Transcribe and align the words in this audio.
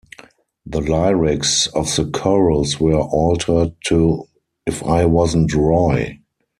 The 0.65 0.81
lyrics 0.81 1.67
of 1.67 1.95
the 1.95 2.05
chorus 2.09 2.79
were 2.79 2.99
altered 3.01 3.75
to 3.85 4.25
"If 4.65 4.83
I 4.83 5.05
wasn't 5.05 5.53
Roy". 5.53 6.19